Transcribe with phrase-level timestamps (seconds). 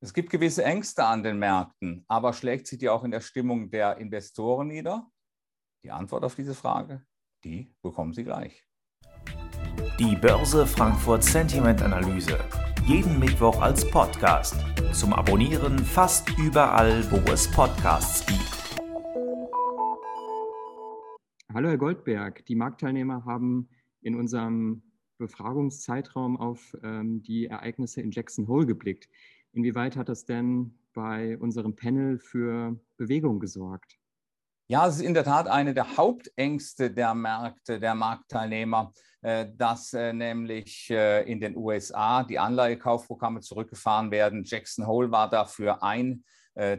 [0.00, 3.68] Es gibt gewisse Ängste an den Märkten, aber schlägt sich die auch in der Stimmung
[3.68, 5.10] der Investoren nieder?
[5.82, 7.04] Die Antwort auf diese Frage,
[7.42, 8.64] die bekommen Sie gleich.
[9.98, 12.38] Die Börse Frankfurt Sentiment Analyse.
[12.86, 14.54] Jeden Mittwoch als Podcast.
[14.92, 18.78] Zum Abonnieren fast überall, wo es Podcasts gibt.
[21.52, 23.68] Hallo Herr Goldberg, die Marktteilnehmer haben
[24.00, 24.84] in unserem
[25.18, 29.08] Befragungszeitraum auf ähm, die Ereignisse in Jackson Hole geblickt.
[29.58, 33.98] Inwieweit hat das denn bei unserem Panel für Bewegung gesorgt?
[34.68, 39.94] Ja, es ist in der Tat eine der Hauptängste der Märkte, der Marktteilnehmer, äh, dass
[39.94, 44.44] äh, nämlich äh, in den USA die Anleihekaufprogramme zurückgefahren werden.
[44.44, 46.24] Jackson Hole war dafür ein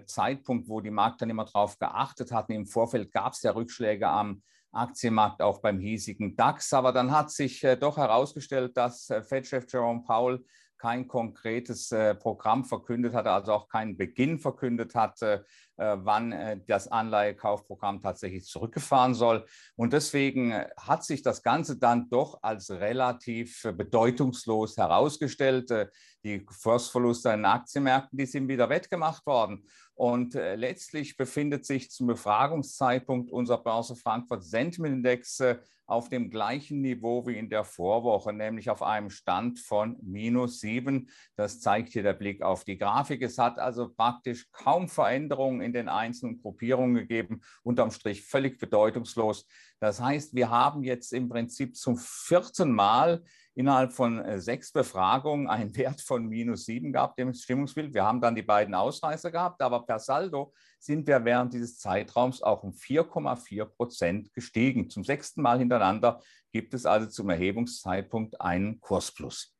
[0.07, 2.51] Zeitpunkt, wo die Marktteilnehmer darauf geachtet hatten.
[2.51, 4.43] Im Vorfeld gab es ja Rückschläge am
[4.73, 6.73] Aktienmarkt, auch beim hiesigen DAX.
[6.73, 10.43] Aber dann hat sich doch herausgestellt, dass Fed-Chef Jerome Powell
[10.79, 15.45] kein konkretes äh, Programm verkündet hatte, also auch keinen Beginn verkündet hatte,
[15.77, 19.45] äh, wann äh, das Anleihekaufprogramm tatsächlich zurückgefahren soll.
[19.75, 25.69] Und deswegen äh, hat sich das Ganze dann doch als relativ äh, bedeutungslos herausgestellt.
[25.69, 25.87] Äh,
[26.23, 29.63] die Kursverluste an den Aktienmärkten, die sind wieder wettgemacht worden.
[29.99, 35.43] Und letztlich befindet sich zum Befragungszeitpunkt unser Börse Frankfurt Sentiment Index
[35.87, 41.09] auf dem gleichen Niveau wie in der Vorwoche, nämlich auf einem Stand von minus sieben.
[41.35, 43.21] Das zeigt hier der Blick auf die Grafik.
[43.23, 49.47] Es hat also praktisch kaum Veränderungen in den einzelnen Gruppierungen gegeben, unterm Strich völlig bedeutungslos.
[49.81, 53.21] Das heißt, wir haben jetzt im Prinzip zum vierten Mal
[53.59, 57.93] innerhalb von äh, sechs Befragungen einen Wert von minus sieben gehabt im Stimmungsbild.
[57.93, 62.41] Wir haben dann die beiden Ausreißer gehabt, aber per Saldo sind wir während dieses Zeitraums
[62.41, 64.89] auch um 4,4 Prozent gestiegen.
[64.89, 66.21] Zum sechsten Mal hintereinander
[66.53, 69.53] gibt es also zum Erhebungszeitpunkt einen Kursplus.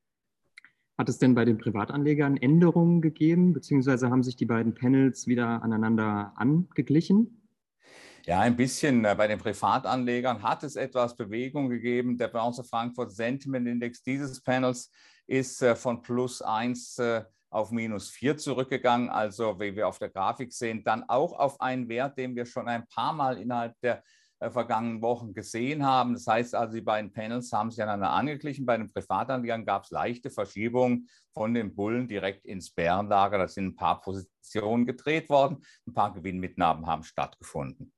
[0.96, 5.62] Hat es denn bei den Privatanlegern Änderungen gegeben, beziehungsweise haben sich die beiden Panels wieder
[5.62, 7.39] aneinander angeglichen?
[8.30, 9.04] Ja, ein bisschen.
[9.04, 12.16] Äh, bei den Privatanlegern hat es etwas Bewegung gegeben.
[12.16, 14.88] Der Börse Frankfurt Sentiment Index dieses Panels
[15.26, 19.08] ist äh, von plus 1 äh, auf minus 4 zurückgegangen.
[19.08, 22.68] Also, wie wir auf der Grafik sehen, dann auch auf einen Wert, den wir schon
[22.68, 24.04] ein paar Mal innerhalb der
[24.38, 26.12] vergangenen Wochen gesehen haben.
[26.12, 28.64] Das heißt also, die beiden Panels haben sich aneinander angeglichen.
[28.64, 33.38] Bei den Privatanlegern gab es leichte Verschiebungen von den Bullen direkt ins Bärenlager.
[33.38, 37.92] Da sind ein paar Positionen gedreht worden, ein paar Gewinnmitnahmen haben stattgefunden.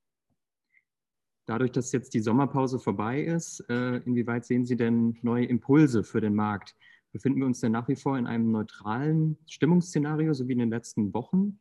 [1.47, 6.21] Dadurch, dass jetzt die Sommerpause vorbei ist, äh, inwieweit sehen Sie denn neue Impulse für
[6.21, 6.77] den Markt?
[7.11, 10.71] Befinden wir uns denn nach wie vor in einem neutralen Stimmungsszenario, so wie in den
[10.71, 11.59] letzten Wochen?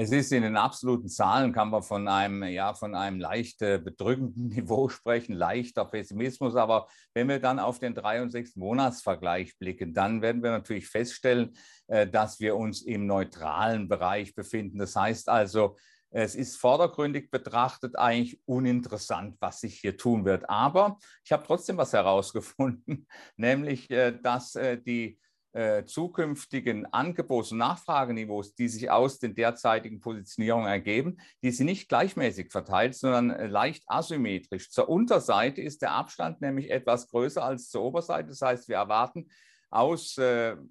[0.00, 3.80] Es ist in den absoluten Zahlen, kann man von einem, ja, von einem leicht äh,
[3.82, 6.54] bedrückenden Niveau sprechen, leichter Pessimismus.
[6.54, 10.88] Aber wenn wir dann auf den drei- und sechs Monatsvergleich blicken, dann werden wir natürlich
[10.88, 11.56] feststellen,
[11.88, 14.78] äh, dass wir uns im neutralen Bereich befinden.
[14.78, 15.76] Das heißt also,
[16.10, 20.48] es ist vordergründig betrachtet eigentlich uninteressant, was sich hier tun wird.
[20.48, 25.18] Aber ich habe trotzdem was herausgefunden, nämlich, äh, dass äh, die
[25.52, 31.88] äh, zukünftigen Angebots- und Nachfrageniveaus, die sich aus den derzeitigen Positionierungen ergeben, die sind nicht
[31.88, 34.70] gleichmäßig verteilt, sondern leicht asymmetrisch.
[34.70, 38.28] Zur Unterseite ist der Abstand nämlich etwas größer als zur Oberseite.
[38.28, 39.28] Das heißt, wir erwarten
[39.70, 40.16] aus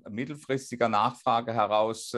[0.09, 2.15] mittelfristiger Nachfrage heraus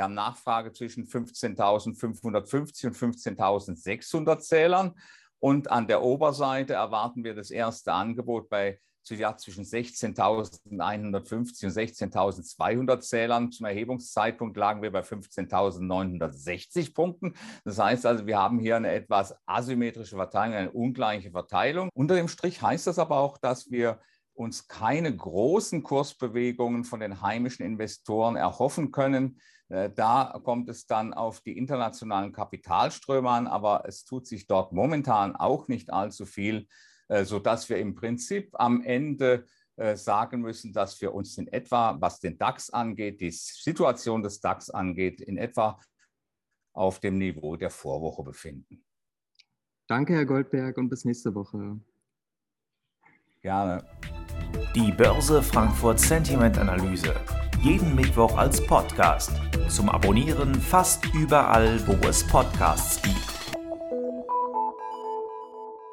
[0.00, 4.94] wir haben Nachfrage zwischen 15.550 und 15.600 Zählern.
[5.40, 8.80] Und an der Oberseite erwarten wir das erste Angebot bei
[9.10, 13.52] ja, zwischen 16.150 und 16.200 Zählern.
[13.52, 17.34] Zum Erhebungszeitpunkt lagen wir bei 15.960 Punkten.
[17.66, 21.90] Das heißt also, wir haben hier eine etwas asymmetrische Verteilung, eine ungleiche Verteilung.
[21.92, 24.00] Unter dem Strich heißt das aber auch, dass wir
[24.32, 29.38] uns keine großen Kursbewegungen von den heimischen Investoren erhoffen können.
[29.70, 34.72] Äh, da kommt es dann auf die internationalen Kapitalströme an, aber es tut sich dort
[34.72, 36.66] momentan auch nicht allzu viel,
[37.08, 41.96] äh, sodass wir im Prinzip am Ende äh, sagen müssen, dass wir uns in etwa,
[42.00, 45.80] was den DAX angeht, die Situation des DAX angeht, in etwa
[46.72, 48.84] auf dem Niveau der Vorwoche befinden.
[49.86, 51.80] Danke, Herr Goldberg, und bis nächste Woche.
[53.42, 53.84] Gerne.
[54.74, 57.14] Die Börse Frankfurt Sentiment Analyse.
[57.62, 59.32] Jeden Mittwoch als Podcast.
[59.68, 63.39] Zum Abonnieren fast überall, wo es Podcasts gibt.